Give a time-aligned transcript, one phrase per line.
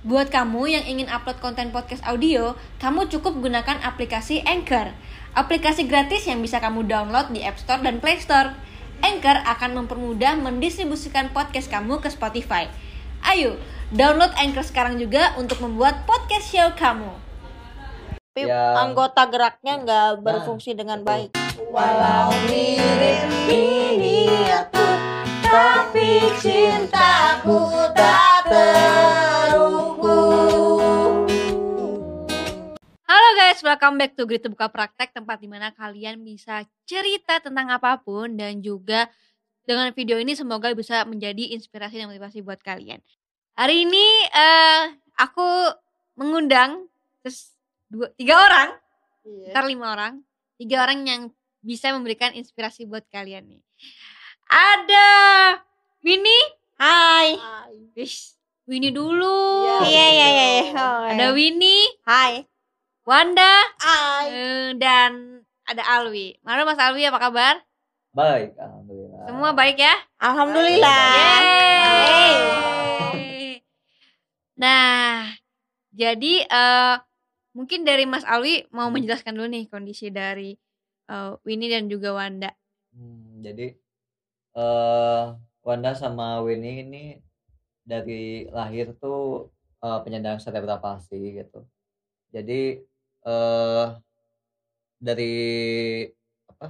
[0.00, 4.96] Buat kamu yang ingin upload konten podcast audio, kamu cukup gunakan aplikasi Anchor.
[5.36, 8.56] Aplikasi gratis yang bisa kamu download di App Store dan Play Store.
[9.00, 12.68] Anchor akan mempermudah mendistribusikan podcast kamu ke Spotify.
[13.22, 13.60] Ayo,
[13.92, 17.12] download Anchor sekarang juga untuk membuat podcast show kamu.
[18.30, 21.10] tapi Yang- anggota geraknya nggak Nah, berfungsi dengan betul.
[21.26, 21.30] baik.
[21.66, 24.94] Walau mirip miniatur
[25.42, 26.08] Tapi
[26.38, 27.58] cintaku
[27.90, 30.96] tak terukur Halo
[33.36, 38.00] guys, welcome back to Grit Buka Praktek Tempat di mana kalian bisa cerita tentang apa
[38.00, 39.12] pun Dan juga
[39.68, 43.04] dengan video ini semoga bisa menjadi inspirasi dan motivasi buat kalian.
[43.60, 45.44] Hari ini eh aku
[46.16, 46.88] mengundang
[47.20, 47.52] terus
[47.92, 48.72] dua, tiga orang,
[49.20, 49.52] Iya.
[49.52, 50.24] ntar lima orang
[50.56, 51.22] Tiga orang yang
[51.60, 53.60] bisa memberikan inspirasi buat kalian nih.
[54.48, 55.10] Ada
[56.00, 56.46] Winnie.
[56.80, 57.36] Hai.
[57.92, 60.46] Wish, Winnie dulu Iya iya iya.
[60.60, 60.62] iya.
[60.76, 61.26] Oh, Ada.
[61.34, 62.44] Winnie, Hai.
[63.02, 64.26] Wanda, Hai.
[64.30, 66.38] Eh, dan ada Alwi.
[66.44, 67.54] Halo Mas Alwi, apa kabar?
[68.10, 69.94] Baik, Alhamdulillah Semua baik ya?
[70.18, 71.14] Alhamdulillah.
[71.86, 73.62] Yeay.
[74.56, 75.30] Nah,
[75.90, 76.96] jadi eh,
[77.52, 78.98] mungkin dari Mas Alwi mau Hmm.
[78.98, 80.54] menjelaskan dulu nih kondisi dari
[81.08, 82.50] eh, Winnie dan juga Wanda.
[82.92, 83.66] Hmm, Jadi
[84.52, 85.24] eh
[85.62, 87.02] Wanda sama Winnie ini
[87.90, 89.50] dari lahir tuh
[89.82, 91.66] eh, penyandang cerebral palsy gitu.
[92.30, 92.78] Jadi
[93.20, 93.86] eh
[95.00, 95.34] dari
[96.46, 96.66] apa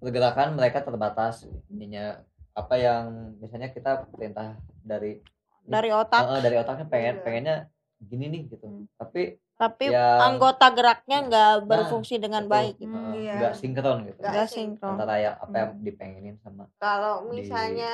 [0.00, 2.18] pergerakan mereka terbatas ininya
[2.52, 3.04] apa yang
[3.38, 5.22] misalnya kita perintah dari
[5.62, 6.22] Dari otak.
[6.26, 7.22] eh, dari otaknya pengen Iya.
[7.22, 7.56] pengennya
[8.02, 8.64] gini nih gitu.
[8.64, 8.84] Hmm.
[8.94, 12.74] Tapi Tapi yang- anggota geraknya nggak Nah, berfungsi dengan betul, baik.
[12.76, 12.90] Gitu.
[12.90, 13.34] eh, Iya.
[13.38, 14.18] nggak sinkron gitu.
[14.18, 14.92] Nggak sinkron.
[14.92, 17.92] Antara yang apa yang dipengenin sama kalau misalnya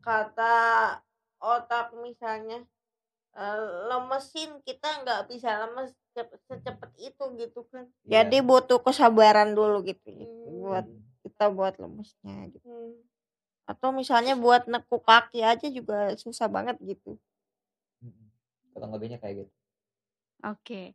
[0.00, 0.54] kata
[1.38, 2.62] otak misalnya
[3.34, 8.24] eh, lemesin kita nggak bisa lemes cep- secepat itu gitu kan Iya.
[8.24, 10.10] Jadi butuh kesabaran dulu gitu.
[10.10, 10.58] Hmm.
[10.60, 10.86] Buat
[11.22, 12.66] kita buat lemesnya gitu.
[12.66, 12.98] Hmm.
[13.64, 17.14] Atau misalnya buat nekuk kaki aja juga susah banget gitu.
[18.78, 19.52] Kurang lebihnya kayak gitu
[20.46, 20.94] Oke.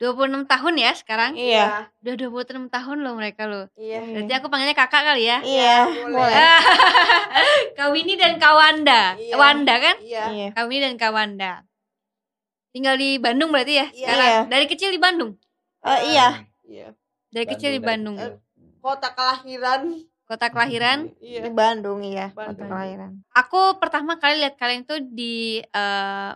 [0.00, 1.36] 26 tahun ya sekarang?
[1.36, 1.92] Iya.
[2.00, 3.68] Udah 26 tahun loh mereka loh.
[3.76, 5.38] iya Berarti aku panggilnya kakak kali ya?
[5.44, 6.16] Iya, boleh.
[6.16, 6.58] boleh.
[7.78, 9.14] Kak Winnie dan Kak Wanda.
[9.20, 9.34] Iya.
[9.36, 9.96] Wanda kan?
[10.00, 10.48] iya Iya.
[10.56, 11.52] Kak Winnie dan Kak Wanda.
[12.72, 13.86] Tinggal di Bandung berarti ya?
[13.92, 14.08] Iya.
[14.08, 14.26] Sekarang.
[14.26, 14.40] Iya.
[14.48, 15.30] Dari kecil di Bandung.
[15.84, 16.28] Eh, iya.
[16.64, 16.88] iya
[17.30, 18.16] Dari kecil di Bandung.
[18.16, 18.40] kecil.
[18.80, 19.92] kota kelahiran
[20.24, 21.10] Kota kelahiran.
[21.20, 22.32] iya Di Bandung iya.
[22.32, 22.56] Bandung.
[22.56, 23.10] Kota kelahiran.
[23.36, 26.30] Aku pertama kali lihat kalian tuh di eh,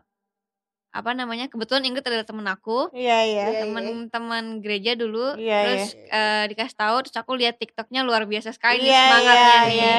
[0.94, 1.50] apa namanya?
[1.50, 2.86] Kebetulan Ingrid adalah temen aku.
[2.94, 3.44] Iya iya.
[3.50, 5.34] Iya, Teman-teman gereja dulu.
[5.34, 9.42] Iya, terus eh, dikasih tahu terus aku lihat TikToknya luar biasa sekali nih Iya, semangatnya
[9.42, 9.74] iya, nih.
[9.74, 9.96] iya.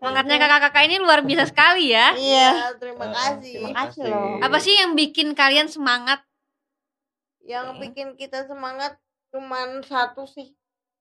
[0.00, 2.16] Semangatnya kakak-kakak ini luar biasa sekali ya.
[2.16, 2.48] Iya.
[2.80, 4.40] terima Eh, kasih Terima kasih loh.
[4.40, 6.24] Apa sih yang bikin kalian semangat?
[7.42, 8.94] yang bikin kita semangat
[9.34, 10.54] cuman satu sih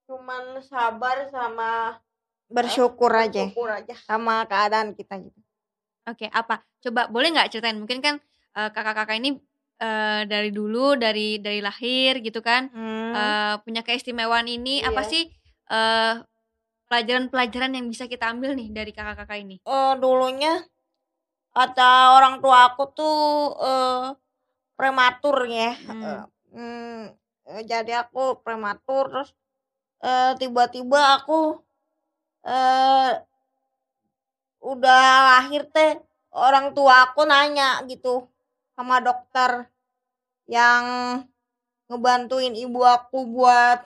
[0.10, 2.02] cuman sabar sama
[2.50, 5.38] Bersyukur aja syukur aja sama keadaan kita gitu.
[6.04, 6.66] Oke, apa?
[6.82, 7.78] Coba boleh nggak ceritain?
[7.80, 9.40] Mungkin kan eh, kakak-kakak ini
[9.82, 13.14] eh, dari dulu dari dari lahir gitu kan Hmm.
[13.16, 14.84] eh, punya keistimewaan ini.
[14.84, 15.10] Apa Iya.
[15.10, 15.24] sih
[15.72, 16.14] eh,
[16.92, 19.56] pelajaran-pelajaran yang bisa kita ambil nih dari kakak-kakak ini?
[19.64, 20.60] Eh, dulunya
[21.52, 23.20] kata orang tua aku tuh
[23.60, 24.06] eh,
[24.76, 25.72] prematur ya.
[25.80, 26.28] Hmm.
[26.52, 27.04] Eh,
[27.58, 29.30] eh, jadi aku prematur terus
[30.04, 31.62] eh, tiba-tiba aku
[32.42, 33.14] eh
[34.62, 35.04] udah
[35.42, 35.98] lahir teh
[36.38, 38.30] orang tua aku nanya gitu
[38.72, 39.68] sama dokter
[40.46, 40.84] yang
[41.86, 43.84] ngebantuin ibu aku buat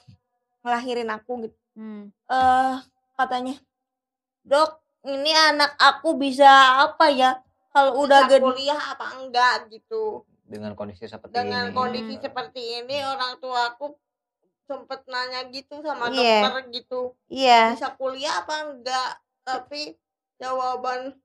[0.61, 1.57] ngelahirin aku gitu.
[1.75, 2.07] Hmm.
[2.25, 2.75] eh
[3.13, 3.59] katanya
[4.41, 6.47] dok ini anak aku bisa
[6.81, 7.35] apa ya
[7.69, 12.23] kalau udah Bisa gede kuliah apa enggak gitu dengan kondisi seperti dengan ini kondisi Hmm.
[12.23, 13.91] seperti ini orang tua aku
[14.63, 16.41] sempet nanya gitu sama Iya.
[16.47, 19.11] dokter gitu iya bisa kuliah apa enggak
[19.43, 19.93] tapi
[20.37, 21.19] jawaban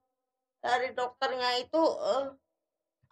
[0.58, 2.26] dari dokternya itu eh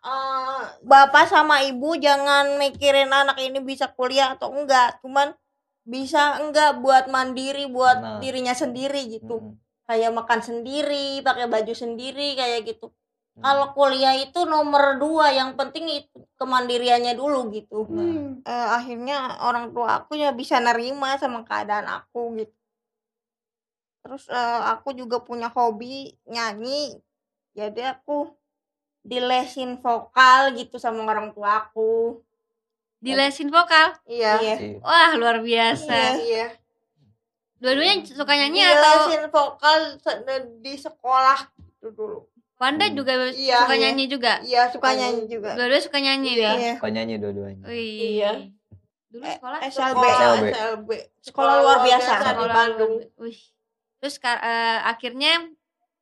[0.09, 5.37] eh, bapak sama ibu jangan mikirin anak ini bisa kuliah atau enggak cuman
[5.85, 8.19] bisa enggak buat mandiri buat Nah.
[8.19, 9.57] dirinya sendiri gitu Mm-mm.
[9.85, 12.93] kayak makan sendiri pakai baju sendiri kayak gitu
[13.39, 13.41] Mm.
[13.41, 18.41] kalau kuliah itu nomor dua yang penting itu kemandiriannya dulu gitu Nah.
[18.45, 22.53] Eh, akhirnya orang tua aku ya bisa nerima sama keadaan aku gitu
[24.03, 26.97] terus eh, aku juga punya hobi nyanyi
[27.53, 28.31] jadi aku
[29.01, 32.21] dilesin vokal gitu sama orang tua aku
[32.99, 33.95] Dilesin vokal.
[34.05, 34.79] iya iya Iya.
[34.83, 36.19] Wah, luar biasa.
[36.19, 36.51] iya
[37.57, 39.79] Dua-duanya suka nyanyi atau dilesin vokal
[40.59, 42.19] di sekolah gitu dulu
[42.59, 42.97] Wanda Hmm.
[42.97, 43.83] juga Iya, suka iya.
[43.87, 44.33] nyanyi juga.
[44.43, 46.51] iya suka nyanyi juga Dua-dua suka nyanyi Iya.
[46.51, 46.59] nih.
[46.59, 46.73] Iya.
[46.75, 47.65] Suka nyanyi dua-duanya.
[47.71, 47.99] Wih.
[48.19, 48.33] Iya.
[49.09, 49.95] Dulu Eh, sekolah SLB.
[49.95, 50.45] sekolah SLB.
[50.51, 50.89] SLB
[51.23, 52.13] Sekolah luar biasa.
[52.13, 53.41] di sekolah Bandung Wih.
[53.99, 55.33] Terus eh, akhirnya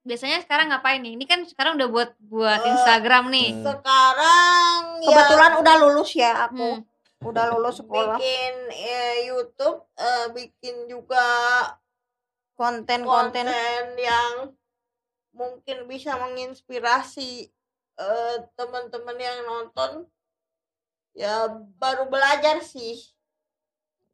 [0.06, 1.19] biasanya sekarang ngapain nih?
[1.19, 3.49] Ini kan sekarang udah buat buat Eh, Instagram nih.
[3.53, 3.64] Hmm.
[3.67, 7.26] sekarang kebetulan ya udah lulus ya aku Hmm.
[7.26, 11.26] udah lulus sekolah bikin eh, YouTube eh, bikin juga
[12.55, 14.55] konten-konten konten yang
[15.32, 17.52] mungkin bisa menginspirasi
[17.97, 20.09] eh, teman-teman yang nonton
[21.12, 23.00] ya baru belajar sih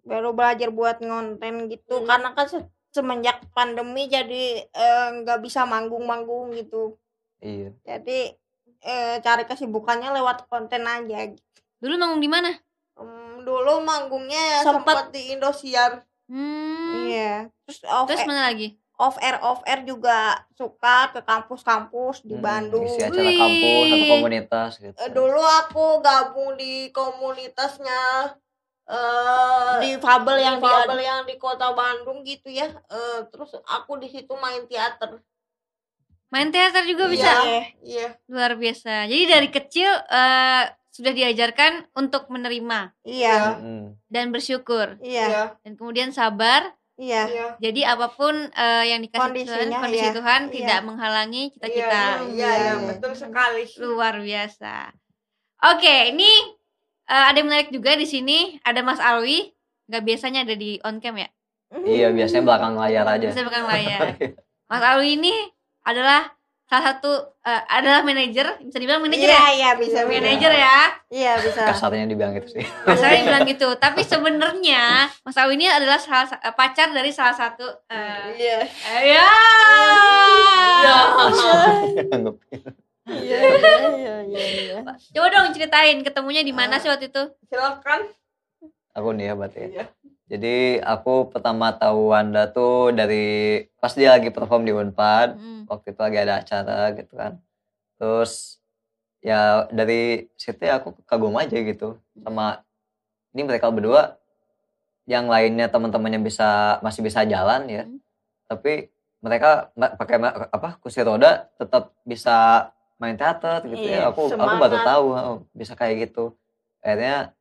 [0.03, 2.07] baru belajar buat ngonten gitu Hmm.
[2.07, 2.47] karena kan
[2.93, 6.95] semenjak pandemi jadi eh, nggak bisa manggung-manggung gitu
[7.41, 7.73] Iya.
[7.83, 8.37] jadi
[8.79, 11.43] eh, cari kesibukannya lewat konten aja gitu.
[11.79, 12.51] Dulu manggung di mana?
[12.95, 17.11] Em, dulu manggungnya ya sempat di Indosiar Hmm.
[17.11, 18.69] iya terus off Terus air, mana lagi?
[18.97, 23.37] off air off air juga suka ke kampus-kampus di Hmm, Bandung Isi acara Wih.
[23.37, 24.95] kampus atau komunitas gitu.
[24.97, 28.33] Eh, dulu aku gabung di komunitasnya
[28.85, 33.55] eh di fabel yang di di Fabel yang di kota Bandung gitu ya Eh, terus
[33.63, 35.23] aku di situ main teater
[36.29, 37.29] Main teater juga bisa.
[37.45, 37.63] Iya.
[37.85, 39.05] iya Luar biasa.
[39.05, 43.97] Jadi dari kecil eh, sudah diajarkan untuk menerima iya Mm-mm.
[44.09, 46.69] dan bersyukur iya iya dan kemudian sabar.
[47.01, 50.13] iya iya Jadi apa pun eh, yang dikasih Tuhan, Kondisinya, kondisi iya.
[50.13, 50.53] Tuhan Iya.
[50.53, 52.03] tidak menghalangi iya cita-cita.
[52.05, 52.73] iya, iya, Iya.
[52.89, 54.75] betul sekali Luar biasa.
[55.65, 56.29] Oke, ini
[57.13, 58.57] eh, ada yang menarik juga di sini.
[58.65, 59.53] Ada Mas Alwi.
[59.85, 61.29] Gak biasanya ada di on cam ya.
[61.73, 63.29] Iya, biasanya belakang layar aja.
[63.29, 64.01] Bisa belakang layar.
[64.67, 65.33] Mas Alwi ini
[65.85, 66.33] adalah
[66.65, 67.13] salah satu
[67.45, 69.51] eh, adalah manajer, bisa dibilang manajer iya ya.
[69.53, 70.21] iya bisa bisa.
[70.25, 70.79] Manajer ya.
[71.13, 72.65] iya bisa Kasarnya dibilang gitu sih.
[72.89, 73.69] Masanya bilang gitu.
[73.77, 78.57] Tapi sebenarnya Mas Alwi ini adalah salah sa- eh, pacar dari salah satu eh iya
[78.65, 79.27] eh, ya.
[80.81, 80.97] Iya.
[83.15, 84.79] Iya iya iya iya iya.
[85.13, 86.81] Coba dong ceritain ketemunya di mana Ah.
[86.81, 87.23] sih waktu itu?
[87.47, 88.09] silakan
[88.93, 89.59] Aku nih ya berarti.
[89.63, 89.69] ya.
[89.69, 89.85] iya
[90.29, 93.25] Jadi aku pertama tahu Wanda tuh dari
[93.77, 95.29] pas dia lagi perform di Unpad.
[95.33, 95.65] Hmm.
[95.65, 97.41] Waktu itu lagi ada acara gitu kan.
[97.97, 98.61] Terus
[99.21, 102.61] ya dari situ ya aku kagum aja gitu sama
[103.31, 104.17] ini mereka berdua
[105.05, 107.85] yang lainnya teman-temannya bisa masih bisa jalan ya.
[107.85, 108.01] Hmm.
[108.47, 108.89] Tapi
[109.21, 110.17] mereka pakai
[110.49, 112.69] apa kursi roda tetap bisa
[113.03, 114.15] main teater gitu Iya, ya.
[114.15, 114.87] Aku aku baru semangat.
[114.87, 116.39] tahu oh, bisa kayak gitu.
[116.79, 117.35] Akhirnya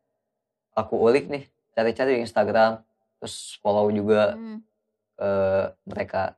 [0.74, 2.82] aku ulik nih cari-cari di Instagram
[3.16, 4.60] terus follow juga Hmm.
[5.14, 5.32] ke
[5.86, 6.34] mereka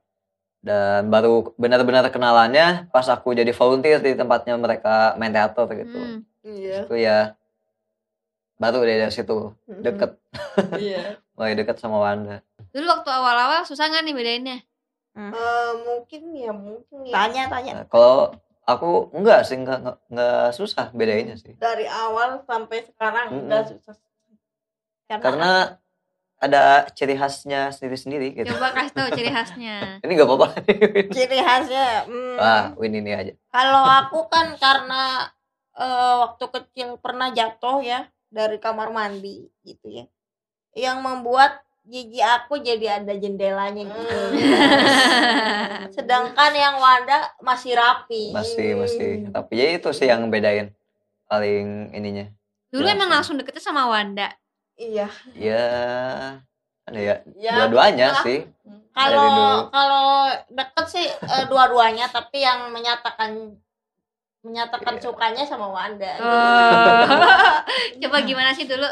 [0.60, 6.18] dan baru benar-benar kenalannya pas aku jadi volunteer di tempatnya mereka main teater gitu Hmm.
[6.42, 7.18] iya itu ya
[8.54, 10.20] baru deh dari situ deket
[10.78, 14.58] iya mulai deket sama Wanda Dulu waktu awal-awal susah nggak nih bedainnya?
[15.14, 20.48] Eh, mungkin ya mungkin ya tanya tanya Nah, kalau aku enggak sih enggak, enggak, enggak
[20.56, 21.52] susah bedainnya sih.
[21.56, 23.48] Dari awal sampai sekarang Mm-mm.
[23.48, 23.96] udah susah.
[25.08, 25.76] Karena
[26.44, 28.52] ada ciri khasnya sendiri-sendiri gitu.
[28.52, 29.76] Coba kasih tahu ciri khasnya.
[30.04, 30.48] ini gak apa-apa.
[31.16, 33.32] Ciri khasnya hmm, wah Win ini aja.
[33.48, 35.32] Kalau aku kan karena
[35.72, 40.04] eh, waktu kecil pernah jatuh ya dari kamar mandi gitu ya.
[40.76, 44.16] Yang membuat gigi aku jadi ada jendelanya gitu.
[45.92, 48.32] Sedangkan yang Wanda masih rapi.
[48.32, 49.28] Masih masih.
[49.30, 50.72] Tapi ya itu sih yang bedain
[51.28, 52.28] paling ininya.
[52.72, 54.32] Dulu Jelas emang langsung deketnya sama Wanda.
[54.74, 55.06] iya.
[55.36, 55.62] Ya
[56.84, 58.44] ada ya ya dua-duanya sih.
[58.92, 63.54] Kalau kalau deket sih eh, dua-duanya tapi yang menyatakan
[64.44, 65.02] menyatakan Iya.
[65.04, 66.12] sukanya sama Wanda.
[66.20, 67.04] Oh.
[68.04, 68.84] Coba gimana sih dulu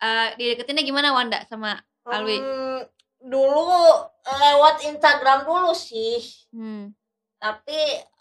[0.00, 2.36] eh dideketinnya gimana Wanda sama Alwi?
[2.36, 2.80] Hmm,
[3.20, 3.76] dulu
[4.22, 6.96] lewat Instagram dulu sih Hmm.
[7.36, 7.76] tapi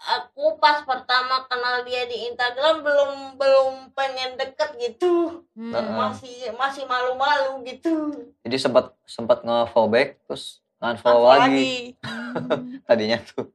[0.09, 5.71] aku pas pertama kenal dia di Instagram belum belum pengen deket gitu Hmm.
[5.71, 12.79] Masih masih malu-malu gitu jadi sempat sempat nge-follow back terus nge-unfollow lagi Hmm.
[12.87, 13.51] tadinya tuh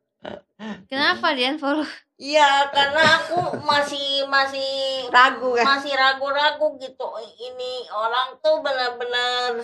[0.89, 1.85] Kenapa dia follow?
[2.17, 4.73] iya karena aku masih masih
[5.09, 7.05] ragu kan masih ragu-ragu gitu
[7.37, 9.61] ini orang tuh benar-benar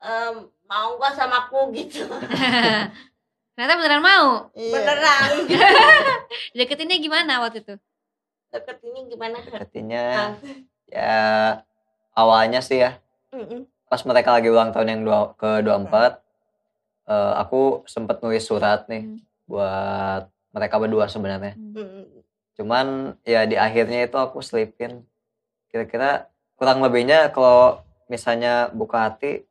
[0.00, 2.06] em, mau gak sama aku gitu
[3.58, 4.26] Ternyata beneran mau.
[4.52, 4.70] Iya.
[4.72, 5.30] beneran
[6.56, 7.74] Deketinnya gimana waktu itu?
[8.48, 10.32] deket ini gimana deketinnya Ah.
[10.88, 11.20] ya
[12.12, 12.96] awalnya sih ya
[13.28, 13.68] Mm-mm.
[13.84, 16.24] pas mereka lagi ulang tahun yang dua, ke 24
[17.04, 19.20] eh, aku sempet nulis surat nih Hmm.
[19.44, 21.76] buat mereka berdua sebenarnya Hmm.
[21.76, 22.04] Mm,
[22.54, 22.86] cuman
[23.22, 25.04] ya di akhirnya itu aku selipin
[25.68, 26.26] kira-kira
[26.56, 29.44] kurang lebihnya kalau misalnya buka hati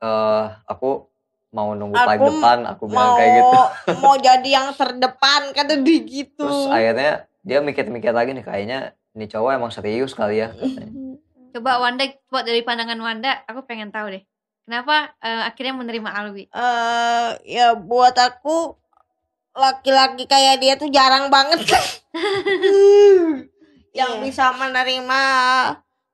[0.00, 1.06] eh aku
[1.50, 3.58] mau nunggu paling Aku depan aku bilang mau kayak gitu
[3.98, 8.78] mau jadi yang terdepan kata dia gitu terus akhirnya dia mikir-mikir lagi nih kayaknya
[9.10, 10.94] ini cowok emang serius kali ya katanya.
[11.50, 14.22] Coba Wanda, buat dari pandangan Wanda, aku pengen tahu deh.
[14.62, 16.46] Kenapa eh, akhirnya menerima Alwi?
[16.46, 18.78] eh ya buat aku
[19.50, 21.58] laki-laki kayak dia tuh jarang banget
[23.98, 24.22] yang Iya.
[24.22, 25.22] bisa menerima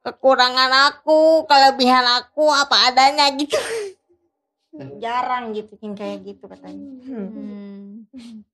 [0.06, 3.58] kekurangan aku, kelebihan aku apa adanya gitu.
[5.02, 6.86] jarang gitu yang kayak gitu katanya.
[7.10, 8.06] Hmm.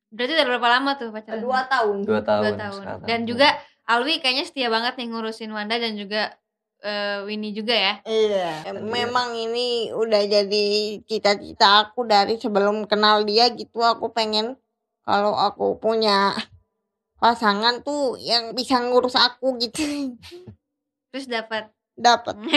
[0.08, 1.42] Berarti udah berapa lama tuh pacaran?
[1.44, 1.96] Dua tahun.
[2.08, 2.80] dua tahun, Dua tahun.
[2.80, 3.08] sekarang.
[3.08, 3.48] Dan juga
[3.84, 6.32] Alwi kayaknya setia banget nih ngurusin Wanda dan juga
[6.80, 7.94] eh, Winnie juga ya.
[8.06, 10.64] Iya, memang ini udah jadi
[11.04, 13.82] cita-cita aku dari sebelum kenal dia gitu.
[13.82, 14.54] Aku pengen
[15.02, 16.32] kalau aku punya
[17.18, 19.82] pasangan tuh yang bisa ngurus aku gitu.
[21.12, 21.68] Terus dapat.
[21.92, 22.40] Dapat.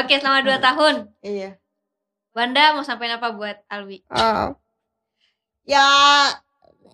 [0.00, 1.12] Oke, selama dua tahun.
[1.20, 1.60] Iya.
[2.32, 4.00] Wanda mau sampein apa buat Alwi?
[4.08, 4.56] Oh.
[5.68, 5.84] ya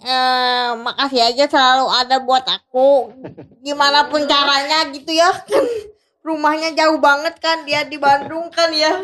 [0.03, 3.15] eh, makasih aja selalu ada buat aku.
[3.63, 5.31] Gimana pun caranya gitu ya.
[5.47, 5.63] Kan
[6.27, 8.99] rumahnya jauh banget kan dia di Bandung kan ya.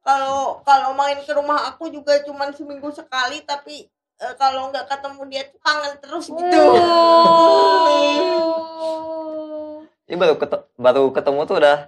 [0.00, 3.92] Kalau kalau main ke rumah aku juga cuman seminggu sekali tapi
[4.24, 6.64] eh, kalau nggak ketemu dia tuh kangen terus gitu.
[10.10, 11.78] Ini baru ketu- baru ketemu tuh udah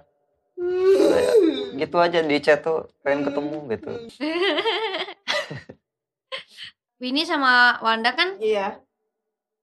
[1.75, 3.91] gitu aja di chat tuh pengen ketemu gitu
[6.99, 8.79] Winnie sama Wanda kan Iya.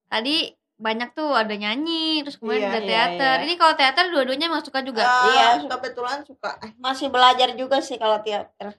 [0.06, 3.36] tadi banyak tuh ada nyanyi, terus kemudian Iya, ada iya, teater.
[3.36, 3.44] iya.
[3.44, 5.04] Ini kalau teater dua-duanya emang suka juga.
[5.30, 6.56] iya, kebetulan suka.
[6.76, 8.76] Masih belajar juga sih kalau teater.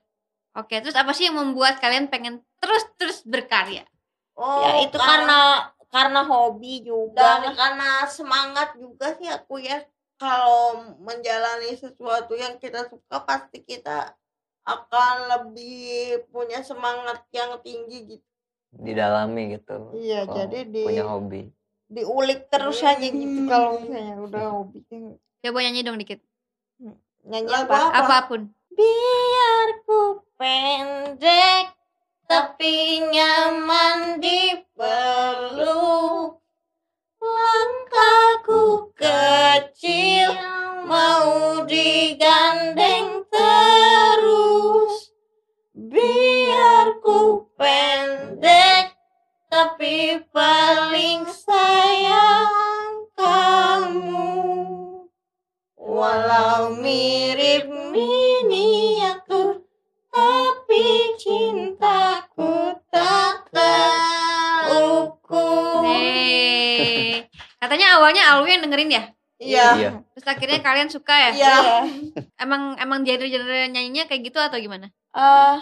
[0.51, 3.85] Oke, terus apa sih yang membuat kalian pengen terus-terus berkarya?
[4.33, 5.39] Oh, ya itu karena karena
[6.25, 7.43] hobi juga.
[7.43, 9.83] Dan karena semangat juga sih aku ya.
[10.21, 14.13] Kalau menjalani sesuatu yang kita suka pasti kita
[14.61, 18.27] akan lebih punya semangat yang tinggi gitu.
[18.71, 19.91] Didalami gitu.
[19.97, 21.49] Iya kalau jadi di punya hobi.
[21.91, 24.79] diulik terus aja gitu kalau misalnya udah hobi.
[25.41, 26.21] Coba nyanyi dong dikit.
[27.25, 27.77] nyanyi Lagu apa?
[27.89, 27.99] apa?
[28.05, 28.41] Apa pun.
[28.71, 31.75] biar ku pendek
[32.23, 34.70] tapi nyaman dipeluk
[70.61, 71.31] kalian suka ya?
[71.31, 71.55] iya
[72.37, 74.89] Emang emang genre-genre nyanyinya kayak gitu atau gimana?
[75.11, 75.57] Eh,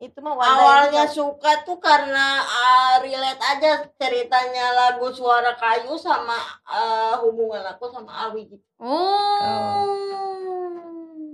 [0.00, 7.22] itu mah awalnya suka tuh karena uh, relate aja ceritanya lagu suara kayu sama uh,
[7.22, 8.66] hubungan aku sama Alwi gitu.
[8.78, 9.86] Oh.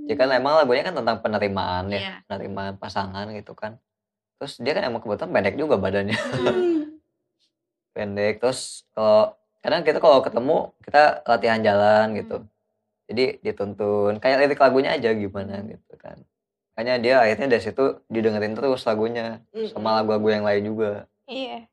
[0.05, 2.15] ya kan emang lagunya kan tentang penerimaan ya Iya.
[2.25, 3.77] penerimaan pasangan gitu kan
[4.37, 6.97] terus dia kan emang kebetulan pendek juga badannya Hmm.
[7.95, 12.49] pendek terus kalau kadang kita kalau ketemu kita latihan jalan gitu Hmm.
[13.09, 16.21] Jadi dituntun kayak lirik lagunya aja gimana gitu kan.
[16.77, 21.09] Makanya dia akhirnya dari situ didengerin terus lagunya sama lagu-lagu yang lain juga.
[21.25, 21.67] Iya.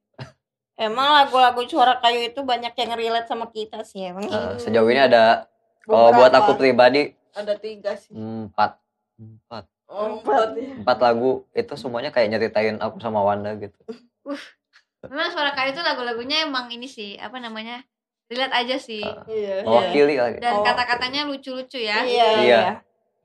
[0.75, 4.27] Emang lagu-lagu suara kayu itu banyak yang relate sama kita sih emang.
[4.27, 5.48] Nah, sejauh ini ada
[5.84, 8.15] kalau buat aku pribadi Ada tiga sih.
[8.15, 8.80] empat.
[9.20, 9.68] Empat.
[9.86, 10.82] Oh, empat ya.
[10.82, 13.77] empat lagu itu semuanya kayak nyeritain aku sama Wanda gitu.
[15.12, 17.86] Memang suara kayu itu lagu-lagunya emang ini sih, apa namanya?
[18.25, 19.05] Relate aja sih.
[19.05, 19.22] Ah.
[19.25, 19.62] Iya.
[19.62, 20.63] mewakili lagi Dan Oh.
[20.63, 22.01] kata-katanya lucu-lucu ya.
[22.01, 22.62] iya Iya.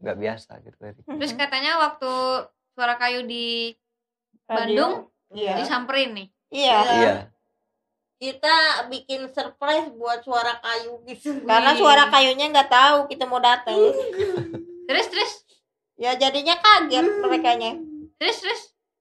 [0.00, 1.04] nggak biasa gitu lirik.
[1.04, 2.12] Terus katanya waktu
[2.72, 3.76] suara kayu di
[4.44, 4.56] Radio.
[4.56, 4.92] Bandung
[5.30, 6.28] iya disamperin nih.
[6.50, 7.12] iya iya
[8.20, 8.56] Kita
[8.88, 11.40] bikin surprise buat suara kayu gitu.
[11.42, 13.76] karena suara kayunya nggak tahu kita mau datang
[14.88, 15.32] Terus terus
[15.96, 17.56] ya jadinya kaget mereka
[18.16, 18.60] terus terus.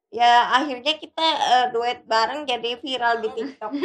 [0.09, 3.71] ya akhirnya kita eh, duet bareng jadi viral di TikTok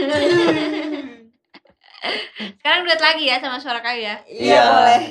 [2.59, 4.17] Sekarang duet lagi ya sama suara kayu ya.
[4.27, 5.03] iya boleh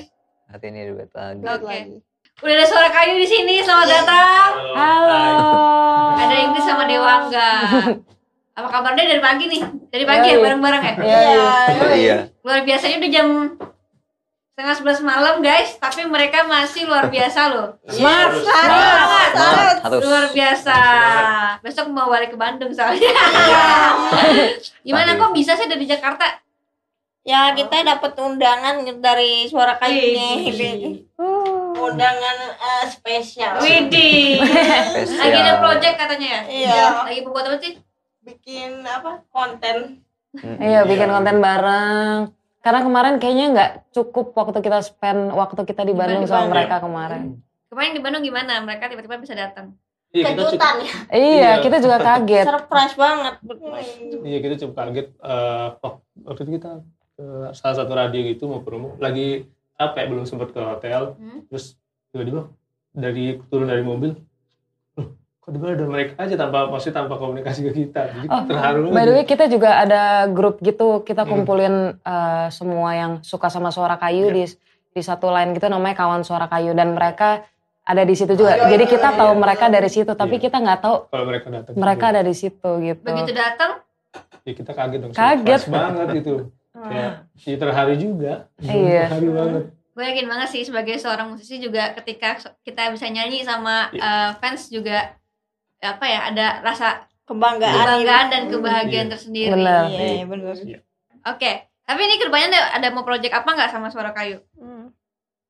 [0.46, 1.66] Hati ini duet lagi Oke.
[1.66, 1.98] lagi
[2.42, 3.62] Udah ada suara kayu di sini.
[3.62, 4.52] Selamat datang.
[4.74, 5.26] halo
[6.18, 7.52] Ada Inggris sama Dewangga.
[8.58, 9.62] Apa kabarnya dari pagi nih?
[9.90, 10.94] Dari pagi ya bareng-bareng ya?
[11.02, 13.28] iya iya Luar biasanya udah jam
[14.54, 17.74] setengah sebelas malam guys, tapi mereka masih luar biasa loh.
[17.90, 18.30] Mas, Semangat.
[19.34, 20.78] Semangat, harus Luar biasa.
[21.66, 23.10] Besok mau balik ke Bandung soalnya.
[24.86, 26.43] Gimana kok bisa sih dari Jakarta?
[27.24, 30.44] Ya kita dapat undangan dari suara kayunya.
[31.16, 31.72] Uh.
[31.74, 33.60] undangan eh, spesial.
[33.60, 34.40] Widih.
[34.40, 35.20] Spesial.
[35.22, 36.42] Lagi ada project katanya ya?
[36.48, 36.84] Iya.
[37.04, 37.74] Lagi membuat apa sih?
[38.22, 39.24] Bikin apa?
[39.30, 40.00] Konten.
[40.60, 42.32] Iya, bikin konten bareng.
[42.60, 46.54] Karena kemarin kayaknya nggak cukup waktu kita spend waktu kita di Bandung Di sama Bandung.
[46.56, 47.24] mereka kemarin.
[47.68, 48.54] Kemarin di Bandung gimana?
[48.62, 49.76] Mereka tiba-tiba bisa datang.
[50.10, 50.94] Iya Kejutan ya.
[51.10, 51.52] Iya, Iya.
[51.60, 52.46] kita juga kaget.
[52.46, 53.34] surprise banget
[54.24, 55.08] iya kita cukup kaget.
[55.10, 56.72] eh, wak- waktu itu kita
[57.24, 59.00] ke salah satu radio gitu mau promo.
[59.00, 61.16] Lagi capek belum sempat ke hotel.
[61.16, 61.48] Hmm?
[61.48, 61.80] Terus
[62.12, 62.52] tiba-tiba
[62.92, 64.12] dari turun dari mobil.
[64.94, 65.08] "Loh,
[65.40, 68.02] kok tiba ada mereka aja tanpa maksudnya tanpa komunikasi ke kita.
[68.12, 71.02] Jadi Oh, terharu By the way, kita juga ada grup gitu.
[71.02, 71.32] Kita Hmm.
[71.34, 74.36] kumpulin eh, semua yang suka sama suara kayu Iya.
[74.36, 74.44] di
[74.94, 77.42] di satu line gitu namanya kawan suara kayu dan mereka
[77.84, 78.56] ada di situ juga.
[78.58, 79.42] Oh, Jadi iya, kita iya, tahu iya.
[79.42, 80.44] mereka dari situ, tapi Iya.
[80.44, 81.74] kita nggak tahu Kalau mereka datang.
[81.76, 83.02] mereka ada di situ gitu.
[83.04, 83.72] Begitu datang,
[84.44, 85.12] Ya kita kaget dong.
[85.12, 85.62] Kaget.
[85.66, 86.34] banget itu.
[86.90, 88.34] Kayak ya terharu juga.
[88.60, 89.02] Iya.
[89.08, 89.64] Terharu banget.
[89.94, 92.34] gue yakin banget sih sebagai seorang musisi juga ketika
[92.66, 94.02] kita bisa nyanyi sama Iya.
[94.02, 95.14] eh, fans juga
[95.78, 99.14] apa ya ada rasa kebanggaan kebanggaan dan kebahagiaan Iya.
[99.14, 99.54] tersendiri.
[99.54, 99.86] Benar.
[99.94, 100.82] iya bener
[101.30, 101.52] Oke,
[101.86, 104.42] tapi ini ke depannya ada, ada mau project apa nggak sama Suara Kayu?
[104.58, 104.90] Hmm.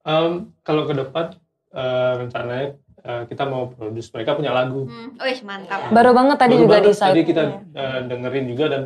[0.03, 1.33] Em, kalau ke depan
[1.73, 2.67] eh, rencananya
[2.99, 4.85] eh, kita mau produce mereka punya lagu.
[4.85, 5.87] Hmm, oh mantap.
[5.87, 7.09] Baru banget tadi Baru juga banget, di.
[7.15, 8.81] Tadi kita eh, dengerin juga dan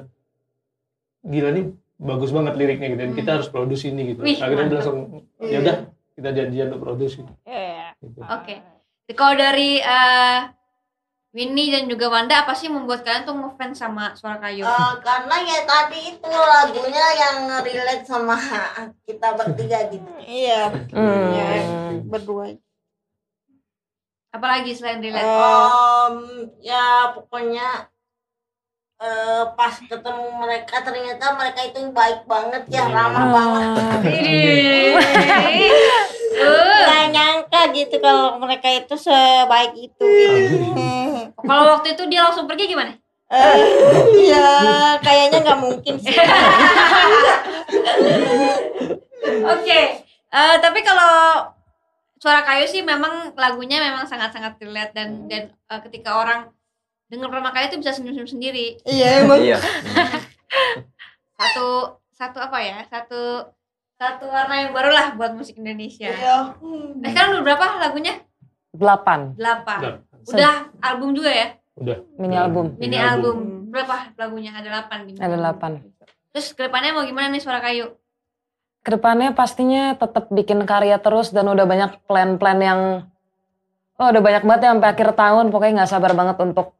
[1.25, 1.65] gila nih
[1.97, 3.01] bagus banget liriknya gitu.
[3.01, 4.21] dan kita harus produce ini gitu.
[4.21, 4.77] Wih, Akhirnya mantap.
[4.81, 4.97] langsung
[5.41, 5.77] ya udah
[6.13, 7.31] kita janjian untuk produce gitu.
[7.43, 7.93] Iya.
[7.97, 8.19] gitu.
[8.21, 8.55] Oke.
[9.07, 10.39] Kalau dari eh,
[11.33, 14.65] Winnie dan juga Wanda apa sih membuat kalian tuh ngefans sama Suara Kayu?
[14.65, 18.37] Eh, karena ya tadi itu lagunya yang relate sama
[19.07, 20.09] kita bertiga gitu.
[20.25, 21.29] iya Hmm.
[21.33, 21.47] Iya,
[22.05, 22.57] berdua
[24.33, 25.25] Apalagi selain relate?
[25.25, 26.13] Oh.
[26.13, 26.15] Em,
[26.61, 27.89] ya pokoknya
[28.97, 32.93] eh, pas ketemu mereka ternyata mereka itu baik banget ya Iya.
[32.93, 33.67] ramah banget.
[36.37, 40.69] Uh, nggak nyangka gitu kalau mereka itu sebaik itu gitu.
[41.49, 42.93] Kalau waktu itu dia langsung pergi gimana?
[43.27, 43.57] Eh,
[44.21, 44.45] Iya,
[45.01, 46.13] kayaknya nggak mungkin sih.
[49.49, 49.81] Oke,
[50.29, 51.41] eh, tapi kalau
[52.17, 56.53] suara kayu sih memang lagunya memang sangat-sangat relate dan dan eh, ketika orang
[57.07, 58.79] dengar pertama kali itu bisa senyum-senyum sendiri.
[58.83, 59.39] Iya emang.
[59.39, 59.57] Iya.
[61.39, 61.67] Satu
[62.17, 62.81] satu apa ya?
[62.89, 63.45] Satu
[63.97, 66.09] satu warna yang baru lah buat musik Indonesia.
[66.09, 66.57] Iya.
[67.01, 68.13] Eh, sekarang udah berapa lagunya?
[68.73, 70.01] Delapan Delapan.
[70.27, 70.69] Udah.
[70.83, 71.47] Album juga ya?
[71.77, 71.97] Udah.
[72.17, 72.73] mini album.
[72.77, 73.35] Mini Mini album.
[73.37, 73.69] album.
[73.69, 74.51] Berapa lagunya?
[74.57, 74.97] Ada delapan.
[75.05, 75.71] di Ada delapan.
[76.33, 77.93] Terus ke depannya mau gimana nih suara kayu?
[78.81, 82.81] Ke depannya pastinya tetap bikin karya terus dan udah banyak plan-plan yang
[83.97, 86.76] oh udah banyak banget ya sampai akhir tahun pokoknya nggak sabar banget untuk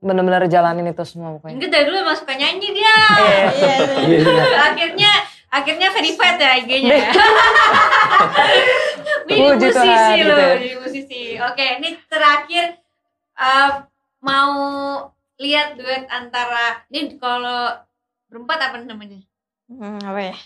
[0.00, 1.54] bener-bener jalanin itu semua pokoknya.
[1.60, 2.96] Enggak dari dulu emang suka nyanyi dia.
[3.20, 3.74] Iya, iya.
[4.00, 4.44] Iya.
[4.72, 5.12] akhirnya
[5.50, 7.10] akhirnya verified ya IG-nya ya.
[9.30, 10.54] Ini Puji musisi gitu loh, ya.
[10.58, 11.22] ini musisi.
[11.38, 12.64] Oke, ini terakhir
[13.38, 13.70] eh,
[14.20, 14.52] mau
[15.38, 17.78] lihat duet antara ini kalau
[18.26, 19.22] berempat apa namanya?
[19.70, 20.36] Hmm, apa ya?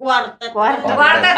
[0.00, 0.50] Kuartet.
[0.50, 0.96] Kuartet.
[0.96, 1.36] Quartet.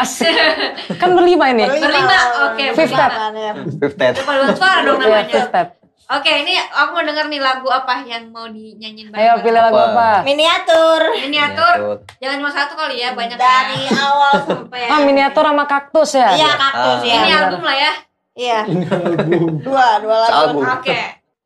[1.03, 1.67] Kan berlima ini.
[1.67, 2.17] Berlima,
[2.49, 3.11] oke, step.
[3.35, 3.53] ya.
[3.77, 5.29] Fifth Paduan suara dong Iya, namanya.
[5.29, 5.69] fifth step.
[6.07, 9.89] Oke, ini aku mau denger nih lagu apa yang mau dinyanyiin Ayo pilih lagu Apa?
[9.91, 10.09] apa?
[10.23, 11.01] Miniatur.
[11.17, 11.75] Miniatur.
[12.19, 13.93] Jangan cuma satu kali ya, banyak Dari ya.
[14.05, 16.29] awal sampai Oh miniatur sama kaktus ya?
[16.31, 17.03] Iya, kaktus Ah.
[17.03, 17.15] ya.
[17.15, 17.93] Ini album lah ya.
[18.35, 18.61] Iya.
[18.67, 19.43] Ini album.
[19.61, 20.35] Dua, dua lagu.
[20.37, 20.63] Album.
[20.71, 21.01] Oke.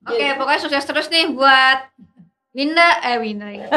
[0.05, 1.79] Oke, pokoknya sukses terus nih buat
[2.51, 3.47] Winda eh Winda.
[3.49, 3.71] ya.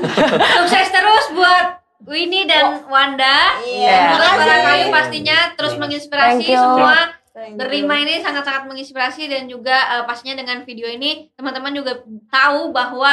[0.60, 3.56] sukses terus buat Winnie dan Wanda.
[3.62, 4.12] Iya.
[4.12, 4.36] Makasih.
[4.36, 6.60] para kayu pastinya terus menginspirasi Thank you.
[6.60, 6.96] semua.
[7.36, 7.60] Thank you.
[7.60, 12.00] Berlima ini sangat-sangat menginspirasi dan juga eh, pastinya dengan video ini teman-teman juga
[12.32, 13.12] tahu bahwa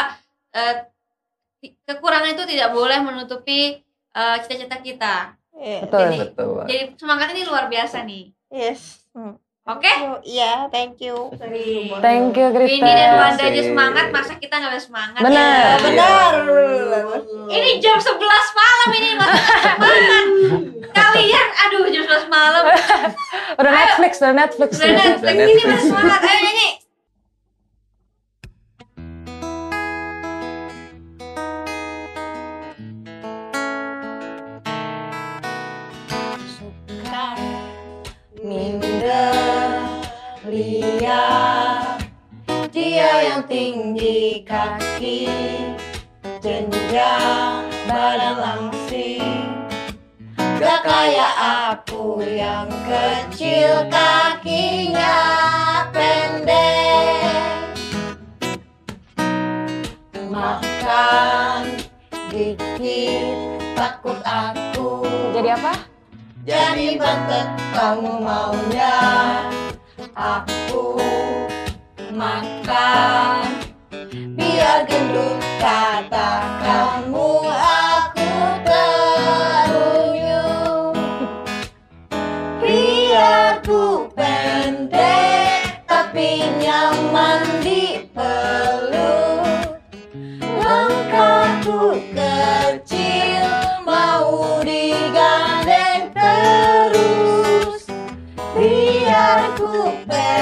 [1.59, 3.83] ti- kekurangan itu tidak boleh menutupi
[4.15, 5.15] eh, cita-cita kita.
[5.59, 5.79] Iya.
[5.83, 5.99] Betul.
[5.99, 6.63] Jadi, Betul.
[6.71, 8.31] jadi semangat ini luar biasa nih.
[8.47, 9.03] Yes.
[9.11, 9.35] Hmm.
[9.63, 9.87] Oke?
[10.27, 11.31] Iya, thank you.
[12.03, 12.67] Thank you Grita.
[12.67, 15.23] Winnie dan Wanda aja semangat, masa kita nggak bisa semangat?
[15.23, 15.79] Benar.
[15.79, 15.79] ya?
[15.79, 16.33] Benar.
[17.47, 18.19] Ini jam 11
[18.59, 20.25] malam ini masih semangat.
[20.91, 22.63] Kalian, aduh jam 11 malam.
[23.63, 24.69] Udah Netflix, udah Netflix.
[24.83, 26.21] Udah Netflix ini masih semangat.
[26.27, 26.67] Ayo nyanyi.
[43.47, 45.27] Tinggi kaki
[46.39, 49.51] jenjang badan langsing
[50.59, 51.35] gak kayak
[51.75, 55.15] aku yang kecil kakinya
[55.91, 57.43] pendek
[60.31, 61.67] makan
[62.31, 63.35] dikit
[63.75, 65.03] takut aku
[65.33, 65.73] Jadi apa?
[66.43, 68.95] Jadi bantet kamu maunya
[70.13, 70.99] Aku
[72.13, 73.63] makan.
[74.13, 78.29] Biar gendut kata kamu Aku
[78.65, 80.13] terunyum
[82.61, 89.45] Biar ku pendek Tapi nyaman dipeluk
[90.61, 93.49] Langkahku kecil
[93.81, 97.89] Mau digandeng terus.
[98.53, 100.32] Biar ku pendek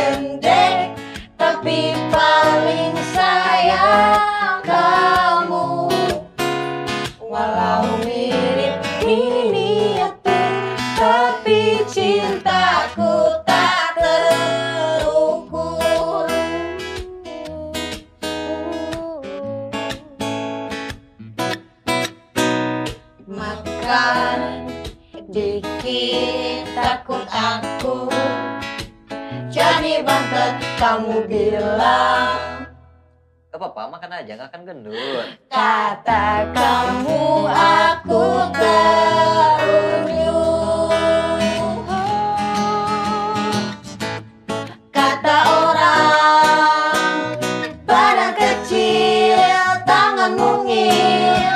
[25.91, 28.07] dikit takut aku.
[29.51, 32.63] Jadi bantet kamu bilang.
[33.51, 35.27] Gak apa-apa, makan aja, gak akan gendut.
[35.51, 38.23] Kata kamu aku
[38.55, 40.15] terunyum
[44.87, 47.35] Kata orang
[47.83, 49.35] Badan kecil
[49.83, 51.51] Tangan mungil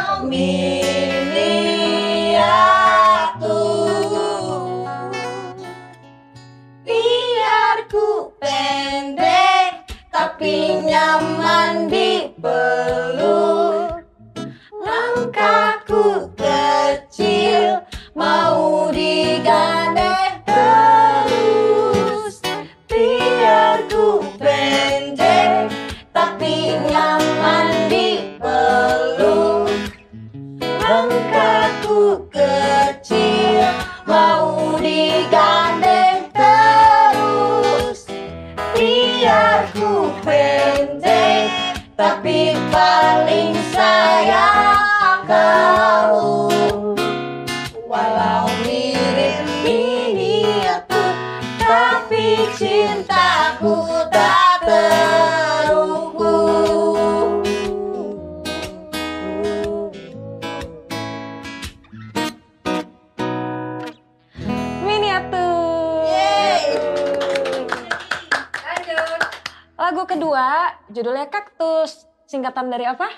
[72.46, 73.10] Singkatan dari apa?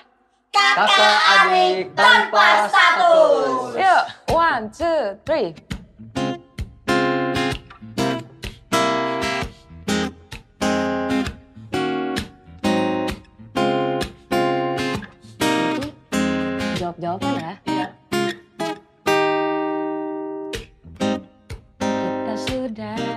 [0.56, 3.76] Kakak adik tanpa status.
[3.76, 5.52] Yuk, one, two, three.
[16.80, 17.52] Jawab-jawaban ya.
[21.76, 23.07] Kita sudah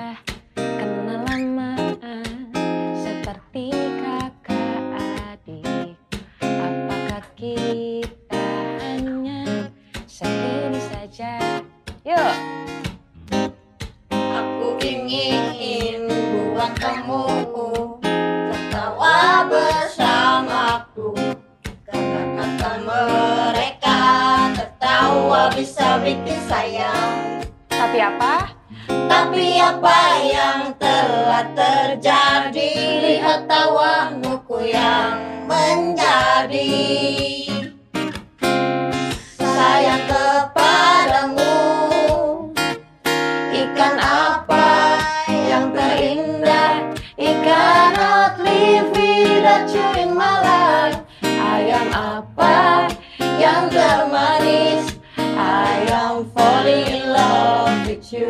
[47.21, 50.99] terindah I cannot live without you in my life.
[51.21, 52.89] Ayam apa
[53.37, 54.97] yang termanis.
[55.37, 58.29] I am falling in love with you.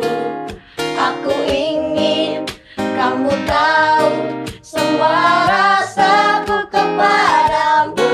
[0.76, 2.44] Aku ingin
[2.76, 4.12] kamu tahu
[4.60, 8.12] semua rasaku kepadamu.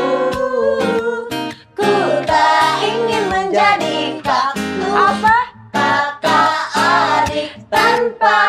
[1.74, 1.90] Ku
[2.22, 5.36] tak ingin menjadi kaktus Apa?
[5.74, 8.47] kakak adik tanpa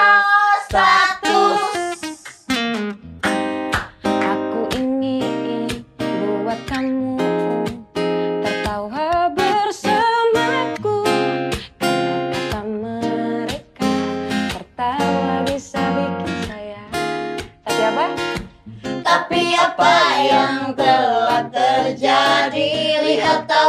[23.19, 23.68] terjadi Lihat